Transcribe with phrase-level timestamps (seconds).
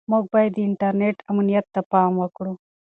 [0.11, 2.53] موږ باید د انټرنیټ امنیت ته پام وکړو.